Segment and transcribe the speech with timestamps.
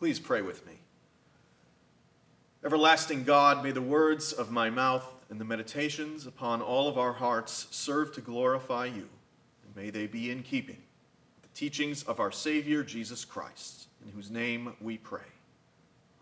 [0.00, 0.72] Please pray with me.
[2.64, 7.12] Everlasting God, may the words of my mouth and the meditations upon all of our
[7.12, 9.10] hearts serve to glorify you,
[9.62, 10.78] and may they be in keeping
[11.36, 15.20] with the teachings of our Savior Jesus Christ, in whose name we pray.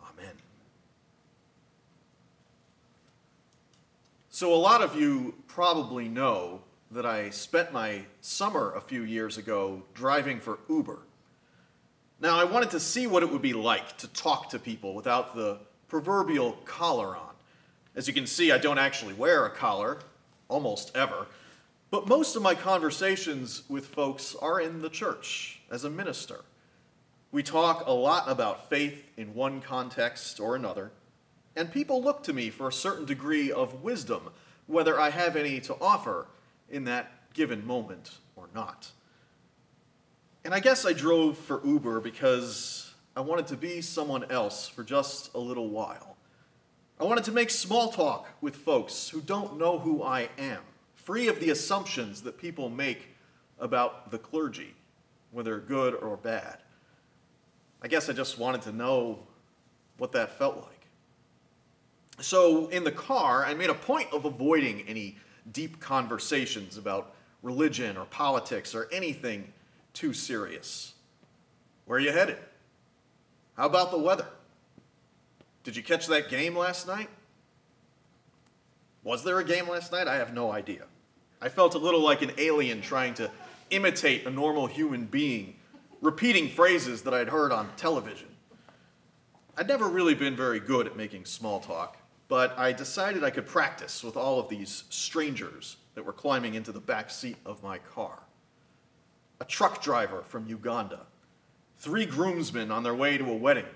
[0.03, 0.35] Amen.
[4.29, 9.39] So, a lot of you probably know that I spent my summer a few years
[9.39, 10.99] ago driving for Uber.
[12.21, 15.37] Now, I wanted to see what it would be like to talk to people without
[15.37, 17.35] the proverbial collar on.
[17.95, 20.01] As you can see, I don't actually wear a collar,
[20.49, 21.29] almost ever,
[21.91, 26.41] but most of my conversations with folks are in the church as a minister.
[27.31, 30.91] We talk a lot about faith in one context or another,
[31.55, 34.31] and people look to me for a certain degree of wisdom,
[34.67, 36.27] whether I have any to offer
[36.69, 38.91] in that given moment or not.
[40.49, 44.83] And I guess I drove for Uber because I wanted to be someone else for
[44.83, 46.17] just a little while.
[46.99, 50.61] I wanted to make small talk with folks who don't know who I am,
[50.95, 53.09] free of the assumptions that people make
[53.61, 54.75] about the clergy,
[55.33, 56.57] whether good or bad.
[57.83, 59.19] I guess I just wanted to know
[59.99, 60.87] what that felt like.
[62.21, 65.19] So, in the car, I made a point of avoiding any
[65.53, 69.53] deep conversations about religion or politics or anything
[69.99, 70.95] too serious.
[71.85, 72.39] Where are you headed?
[73.57, 74.29] How about the weather?
[75.65, 77.09] Did you catch that game last night?
[79.03, 80.07] Was there a game last night?
[80.07, 80.85] I have no idea.
[81.43, 83.29] I felt a little like an alien trying to
[83.71, 85.57] imitate a normal human being,
[86.01, 88.29] repeating phrases that I'd heard on television.
[89.57, 91.97] I'd never really been very good at making small talk,
[92.29, 96.71] but I decided I could practice with all of these strangers that were climbing into
[96.71, 98.21] the back seat of my car.
[99.41, 101.07] A truck driver from Uganda.
[101.77, 103.67] Three groomsmen on their way to a wedding,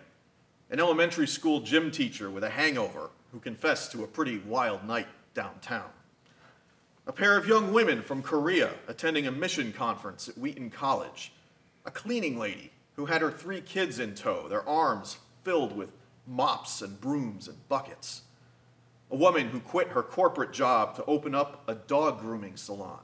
[0.70, 5.06] an elementary school gym teacher with a hangover who confessed to a pretty wild night
[5.34, 5.88] downtown,
[7.06, 11.32] a pair of young women from Korea attending a mission conference at Wheaton College,
[11.86, 15.92] a cleaning lady who had her three kids in tow, their arms filled with
[16.26, 18.22] mops and brooms and buckets,
[19.10, 23.00] a woman who quit her corporate job to open up a dog grooming salon,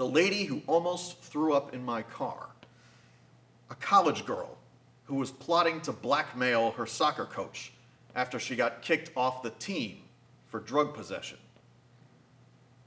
[0.00, 2.46] the lady who almost threw up in my car,
[3.68, 4.56] a college girl
[5.04, 7.70] who was plotting to blackmail her soccer coach
[8.14, 9.98] after she got kicked off the team
[10.46, 11.36] for drug possession.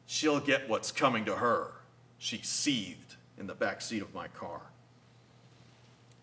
[0.07, 1.74] She'll get what's coming to her,
[2.18, 4.62] she seethed in the back seat of my car.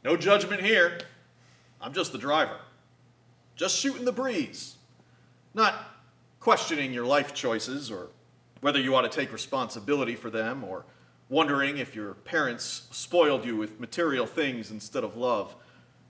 [0.03, 0.99] No judgment here.
[1.81, 2.57] I'm just the driver.
[3.55, 4.75] Just shooting the breeze.
[5.55, 5.73] Not
[6.41, 8.09] questioning your life choices or
[8.61, 10.85] whether you ought to take responsibility for them or
[11.29, 15.55] wondering if your parents spoiled you with material things instead of love,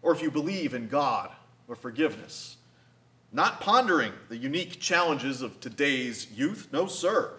[0.02, 1.30] or if you believe in God
[1.68, 2.56] or forgiveness.
[3.32, 7.32] Not pondering the unique challenges of today's youth, no, sir,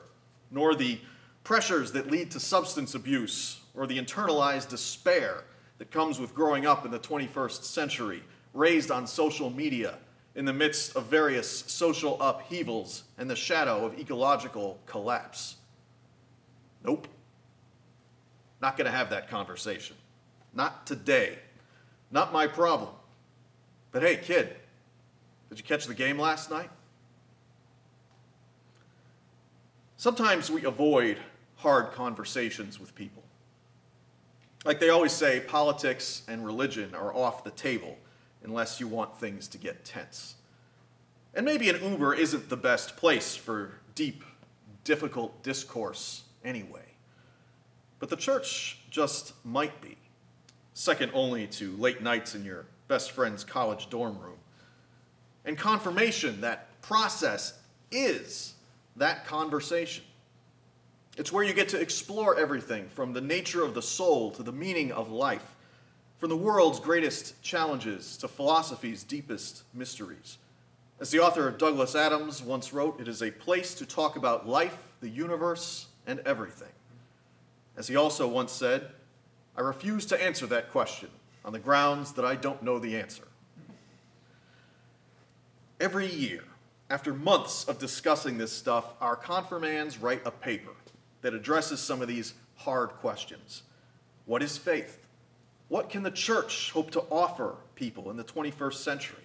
[0.51, 0.99] nor the
[1.43, 5.43] pressures that lead to substance abuse or the internalized despair
[5.79, 8.23] that comes with growing up in the 21st century,
[8.53, 9.97] raised on social media
[10.35, 15.57] in the midst of various social upheavals and the shadow of ecological collapse.
[16.83, 17.07] Nope.
[18.61, 19.95] Not going to have that conversation.
[20.53, 21.39] Not today.
[22.11, 22.89] Not my problem.
[23.91, 24.55] But hey, kid,
[25.49, 26.69] did you catch the game last night?
[29.97, 31.17] Sometimes we avoid
[31.57, 33.21] hard conversations with people.
[34.63, 37.97] Like they always say, politics and religion are off the table
[38.43, 40.35] unless you want things to get tense.
[41.33, 44.23] And maybe an Uber isn't the best place for deep,
[44.83, 46.85] difficult discourse anyway.
[47.99, 49.95] But the church just might be,
[50.73, 54.39] second only to late nights in your best friend's college dorm room.
[55.45, 57.59] And confirmation, that process,
[57.91, 58.55] is
[58.95, 60.03] that conversation.
[61.17, 64.51] It's where you get to explore everything from the nature of the soul to the
[64.51, 65.55] meaning of life,
[66.21, 70.37] from the world's greatest challenges to philosophy's deepest mysteries.
[70.99, 74.93] As the author Douglas Adams once wrote, it is a place to talk about life,
[75.01, 76.69] the universe, and everything.
[77.75, 78.89] As he also once said,
[79.57, 81.09] I refuse to answer that question
[81.43, 83.27] on the grounds that I don't know the answer.
[85.79, 86.43] Every year,
[86.91, 90.73] after months of discussing this stuff, our confirmands write a paper
[91.23, 93.63] that addresses some of these hard questions.
[94.27, 94.99] What is faith?
[95.71, 99.23] What can the church hope to offer people in the 21st century?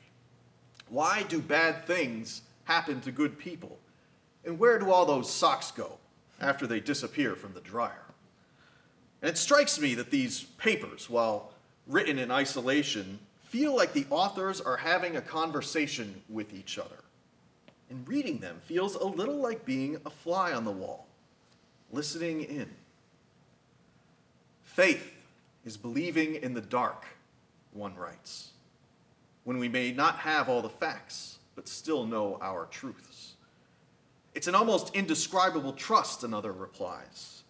[0.89, 3.81] Why do bad things happen to good people?
[4.45, 5.99] And where do all those socks go
[6.41, 8.05] after they disappear from the dryer?
[9.23, 11.51] And it strikes me that these papers, while
[11.89, 17.03] written in isolation, feel like the authors are having a conversation with each other.
[17.91, 21.09] And reading them feels a little like being a fly on the wall,
[21.91, 22.71] listening in.
[24.63, 25.16] Faith
[25.67, 27.05] is believing in the dark,
[27.73, 28.53] one writes,
[29.45, 33.35] when we may not have all the facts, but still know our truths.
[34.35, 37.43] It's an almost indescribable trust, another replies.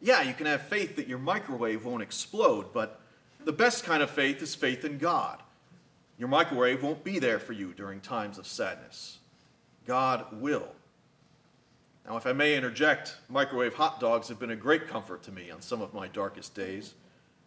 [0.00, 3.00] Yeah, you can have faith that your microwave won't explode, but
[3.44, 5.42] the best kind of faith is faith in God.
[6.18, 9.18] Your microwave won't be there for you during times of sadness.
[9.86, 10.68] God will.
[12.06, 15.50] Now, if I may interject, microwave hot dogs have been a great comfort to me
[15.50, 16.94] on some of my darkest days.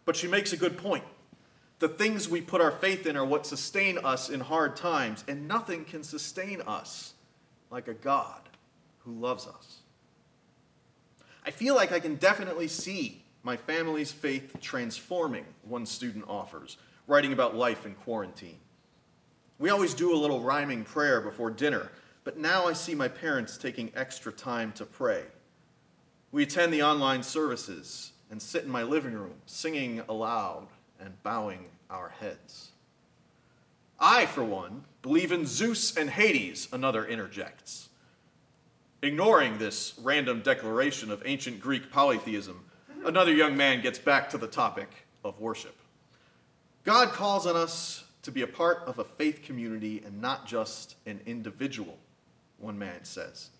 [0.04, 1.04] But she makes a good point.
[1.78, 5.48] The things we put our faith in are what sustain us in hard times, and
[5.48, 7.14] nothing can sustain us
[7.70, 8.40] like a God
[9.00, 9.78] who loves us.
[11.44, 17.32] I feel like I can definitely see my family's faith transforming, one student offers, writing
[17.32, 18.58] about life in quarantine.
[19.58, 21.90] We always do a little rhyming prayer before dinner,
[22.24, 25.24] but now I see my parents taking extra time to pray.
[26.32, 30.66] We attend the online services and sit in my living room, singing aloud
[30.98, 32.72] and bowing our heads.
[34.00, 37.90] I, for one, believe in Zeus and Hades, another interjects.
[39.02, 42.64] Ignoring this random declaration of ancient Greek polytheism,
[43.04, 44.88] another young man gets back to the topic
[45.24, 45.76] of worship.
[46.82, 50.96] God calls on us to be a part of a faith community and not just
[51.06, 51.98] an individual,
[52.58, 53.50] one man says.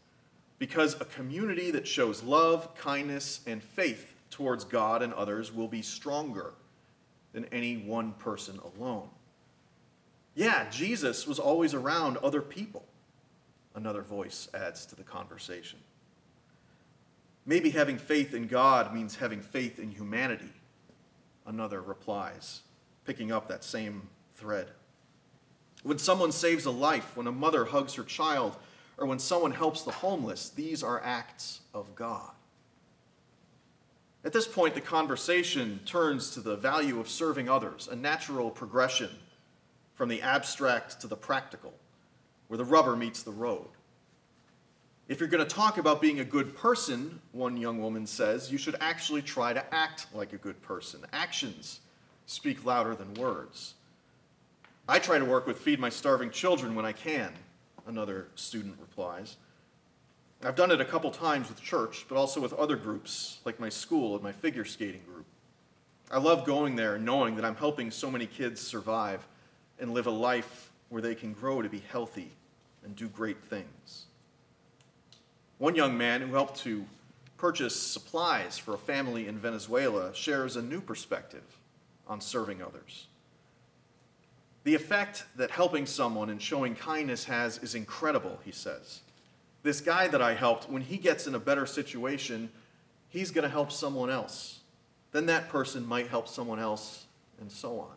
[0.59, 5.81] Because a community that shows love, kindness, and faith towards God and others will be
[5.81, 6.55] stronger
[7.33, 9.09] than any one person alone.
[10.35, 12.85] Yeah, Jesus was always around other people,
[13.77, 15.79] another voice adds to the conversation.
[17.47, 20.53] Maybe having faith in God means having faith in humanity,
[21.47, 22.63] another replies,
[23.05, 24.67] picking up that same thread.
[25.85, 28.57] When someone saves a life, when a mother hugs her child,
[28.99, 32.31] or when someone helps the homeless, these are acts of God.
[34.25, 39.11] At this point, the conversation turns to the value of serving others, a natural progression
[39.95, 41.75] from the abstract to the practical,
[42.49, 43.69] where the rubber meets the road.
[45.07, 48.57] If you're going to talk about being a good person, one young woman says, you
[48.57, 51.01] should actually try to act like a good person.
[51.13, 51.81] Actions
[52.25, 53.75] speak louder than words.
[54.89, 57.33] I try to work with Feed My Starving Children when I can,
[57.87, 59.37] another student replies.
[60.47, 63.69] I've done it a couple times with church, but also with other groups, like my
[63.69, 65.27] school and my figure skating group.
[66.11, 69.27] I love going there and knowing that I'm helping so many kids survive
[69.79, 72.31] and live a life where they can grow to be healthy
[72.85, 74.05] and do great things.
[75.59, 76.85] One young man who helped to
[77.37, 81.59] purchase supplies for a family in Venezuela shares a new perspective
[82.07, 83.07] on serving others.
[84.65, 89.01] The effect that helping someone and showing kindness has is incredible, he says.
[89.65, 92.51] This guy that I helped, when he gets in a better situation,
[93.09, 94.61] he's going to help someone else.
[95.11, 97.07] Then that person might help someone else,
[97.41, 97.97] and so on.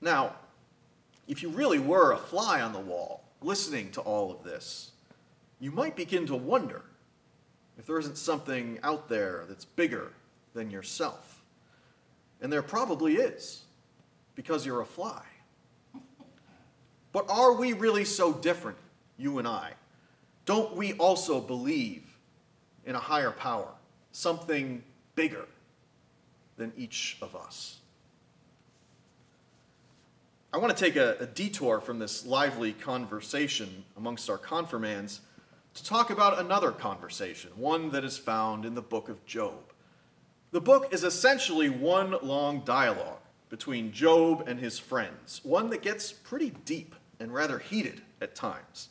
[0.00, 0.34] Now,
[1.28, 4.92] if you really were a fly on the wall listening to all of this,
[5.60, 6.82] you might begin to wonder
[7.78, 10.12] if there isn't something out there that's bigger
[10.54, 11.42] than yourself.
[12.40, 13.62] And there probably is
[14.34, 15.22] because you're a fly.
[17.12, 18.78] But are we really so different,
[19.16, 19.72] you and I?
[20.44, 22.02] Don't we also believe
[22.84, 23.68] in a higher power,
[24.12, 24.82] something
[25.14, 25.46] bigger
[26.56, 27.78] than each of us?
[30.52, 35.20] I want to take a, a, detour from this lively conversation amongst our confirmands
[35.74, 39.72] to talk about another conversation, one that is found in the book of Job.
[40.52, 46.12] The book is essentially one long dialogue between Job and his friends, one that gets
[46.12, 48.90] pretty deep and rather heated at times.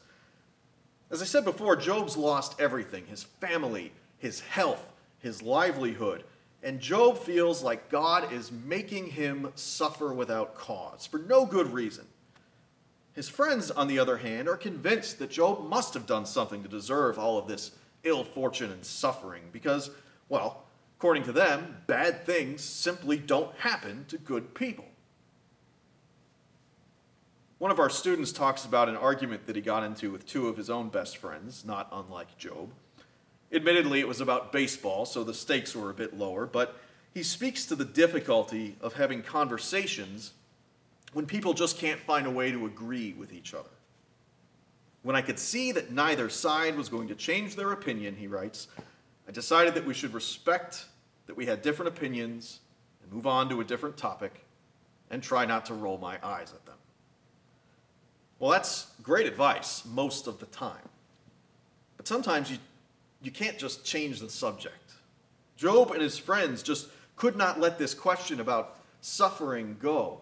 [1.13, 6.23] As I said before, Job's lost everything his family, his health, his livelihood.
[6.63, 12.05] And Job feels like God is making him suffer without cause, for no good reason.
[13.13, 16.69] His friends, on the other hand, are convinced that Job must have done something to
[16.69, 17.71] deserve all of this
[18.03, 19.91] ill fortune and suffering, because,
[20.29, 20.63] well,
[21.03, 24.85] According to them, bad things simply don't happen to good people.
[27.63, 30.57] One of our students talks about an argument that he got into with two of
[30.57, 32.73] his own best friends, not unlike Job.
[33.53, 36.75] Admittedly, it was about baseball, so the stakes were a bit lower, but
[37.13, 40.33] he speaks to the difficulty of having conversations
[41.13, 43.69] when people just can't find a way to agree with each other.
[45.03, 48.67] When I could see that neither side was going to change their opinion, he writes,
[49.25, 50.83] I decided that we should respect
[51.27, 52.59] that we had different opinions
[53.01, 54.43] and move on to a different topic
[55.09, 56.75] and try not to roll my eyes at them.
[58.43, 60.89] Well, that's great advice most of the time.
[61.95, 62.57] But sometimes you,
[63.21, 64.95] you can't just change the subject.
[65.55, 70.19] Job and his friends just could not let this question about suffering go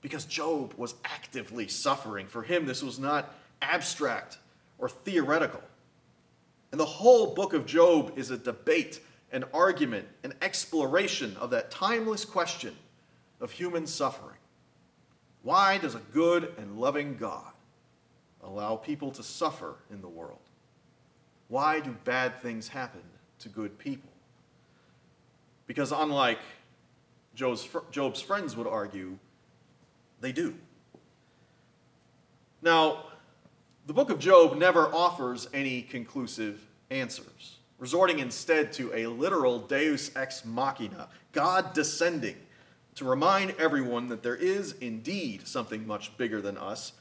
[0.00, 2.28] because Job was actively suffering.
[2.28, 4.38] For him, this was not abstract
[4.78, 5.60] or theoretical.
[6.70, 9.00] And the whole book of Job is a debate,
[9.32, 12.74] an argument, an exploration of that timeless question
[13.38, 14.38] of human suffering.
[15.42, 17.52] Why does a good and loving God
[18.42, 20.38] allow people to suffer in the world?
[21.48, 23.02] Why do bad things happen
[23.40, 24.10] to good people?
[25.66, 26.38] Because unlike
[27.34, 29.18] Job's, Job's friends would argue,
[30.20, 30.54] they do.
[32.62, 33.06] Now,
[33.86, 40.12] the book of Job never offers any conclusive answers, resorting instead to a literal deus
[40.14, 42.36] ex machina, God descending
[42.96, 46.92] to remind everyone that there is indeed something much bigger than us,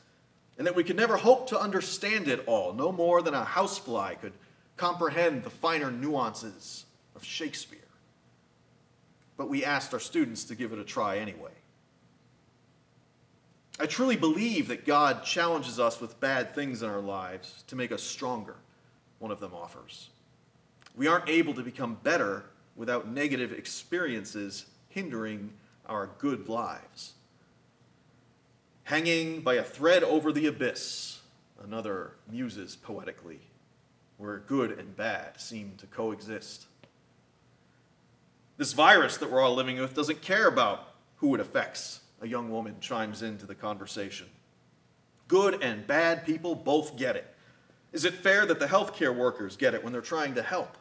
[0.57, 4.15] and that we can never hope to understand it all, no more than a housefly
[4.15, 4.33] could
[4.77, 7.79] comprehend the finer nuances of Shakespeare.
[9.37, 11.51] But we asked our students to give it a try anyway.
[13.79, 17.91] I truly believe that God challenges us with bad things in our lives to make
[17.91, 18.55] us stronger,
[19.19, 20.09] one of them offers.
[20.95, 22.45] We aren't able to become better
[22.75, 25.51] without negative experiences hindering
[25.91, 27.13] our good lives.
[28.85, 31.19] Hanging by a thread over the abyss,
[31.63, 33.41] another muses poetically,
[34.17, 36.65] where good and bad seem to coexist.
[38.57, 42.49] This virus that we're all living with doesn't care about who it affects, a young
[42.49, 44.27] woman chimes into the conversation.
[45.27, 47.27] Good and bad people both get it.
[47.91, 50.77] Is it fair that the healthcare workers get it when they're trying to help?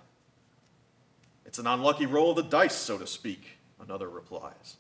[1.44, 4.76] It's an unlucky roll of the dice, so to speak, another replies.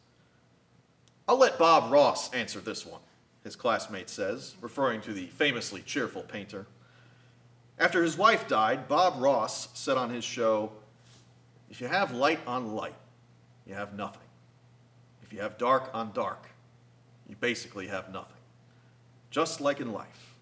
[1.30, 3.00] I'll let Bob Ross answer this one,
[3.44, 6.66] his classmate says, referring to the famously cheerful painter.
[7.78, 10.72] After his wife died, Bob Ross said on his show,
[11.70, 12.96] If you have light on light,
[13.64, 14.26] you have nothing.
[15.22, 16.48] If you have dark on dark,
[17.28, 18.42] you basically have nothing.
[19.30, 20.34] Just like in life,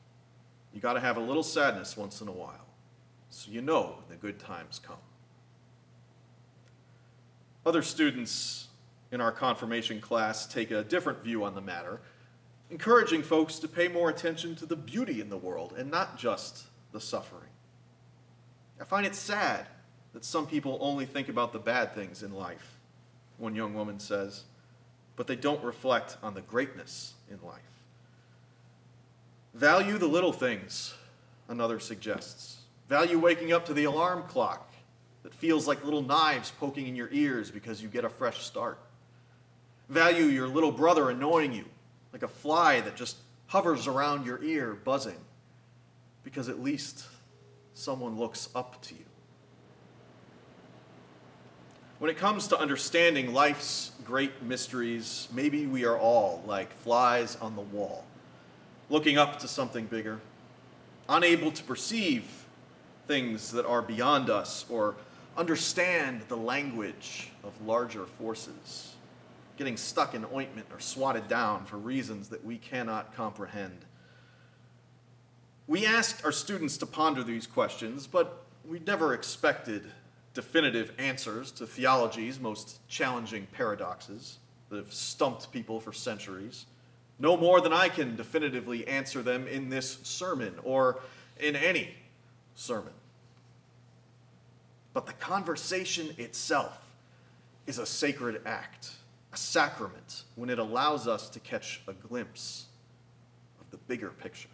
[0.72, 2.64] you got to have a little sadness once in a while
[3.28, 4.96] so you know when the good times come.
[7.66, 8.67] Other students
[9.10, 12.00] in our confirmation class take a different view on the matter,
[12.70, 16.64] encouraging folks to pay more attention to the beauty in the world and not just
[16.92, 17.50] the suffering.
[18.80, 19.66] I find it sad
[20.12, 22.78] that some people only think about the bad things in life,
[23.38, 24.44] one young woman says
[25.18, 27.58] but they don't reflect on the greatness in life.
[29.52, 30.94] Value the little things,
[31.48, 32.58] another suggests.
[32.88, 34.72] Value waking up to the alarm clock
[35.24, 38.78] that feels like little knives poking in your ears because you get a fresh start.
[39.88, 41.64] Value your little brother annoying you
[42.12, 43.16] like a fly that just
[43.46, 45.18] hovers around your ear, buzzing,
[46.24, 47.06] because at least
[47.74, 49.04] someone looks up to you.
[51.98, 57.56] When it comes to understanding life's great mysteries, maybe we are all like flies on
[57.56, 58.04] the wall,
[58.88, 60.20] looking up to something bigger,
[61.08, 62.24] unable to perceive
[63.06, 64.94] things that are beyond us or
[65.36, 68.94] understand the language of larger forces,
[69.58, 73.84] getting stuck in ointment or swatted down for reasons that we cannot comprehend.
[75.66, 79.82] We asked our students to ponder these questions, but we never expected
[80.32, 84.38] definitive answers to theology's most challenging paradoxes
[84.70, 86.66] that have stumped people for centuries,
[87.18, 91.00] no more than I can definitively answer them in this sermon or
[91.40, 91.94] in any
[92.54, 92.92] sermon.
[94.94, 96.92] But the conversation itself
[97.66, 98.90] is a sacred act,
[99.32, 102.66] a sacrament, when it allows us to catch a glimpse
[103.60, 104.48] of the bigger picture.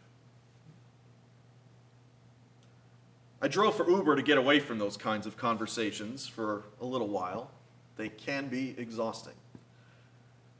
[3.40, 7.09] I drove for Uber to get away from those kinds of conversations for a little
[7.09, 7.50] while.
[7.97, 9.35] They can be exhausting.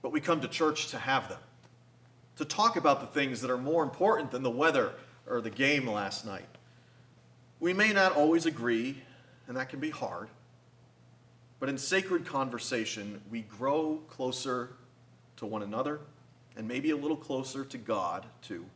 [0.03, 1.39] But we come to church to have them,
[2.37, 4.93] to talk about the things that are more important than the weather
[5.27, 6.45] or the game last night.
[7.59, 9.03] We may not always agree,
[9.49, 10.29] and that can be hard.
[11.65, 14.77] But in sacred conversation, we grow closer
[15.39, 16.01] to one another
[16.59, 18.67] and maybe a little closer to God, too.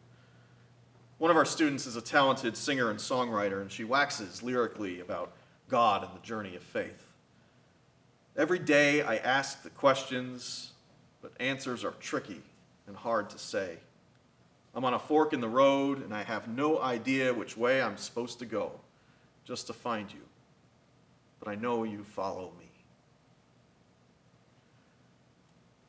[1.19, 5.33] One of our students is a talented singer and songwriter, and she waxes lyrically about
[5.69, 7.07] God and the journey of faith.
[8.39, 10.73] Every day I ask the questions,
[11.21, 12.41] but answers are tricky
[12.87, 13.77] and hard to say.
[14.75, 17.99] I'm on a fork in the road, and I have no idea which way I'm
[17.99, 18.73] supposed to go
[19.45, 20.23] just to find you.
[21.39, 22.68] But I know you follow me.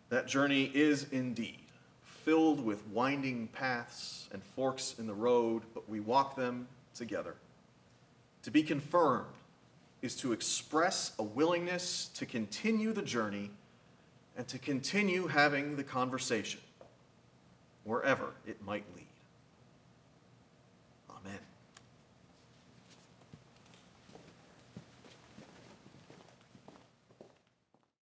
[0.10, 1.60] That journey is indeed
[2.02, 7.36] filled with winding paths and forks in the road, but we walk them together.
[8.44, 9.34] To be confirmed
[10.02, 13.52] is to express a willingness to continue the journey
[14.38, 16.62] and to continue having the conversation,
[17.84, 19.09] wherever it might lead.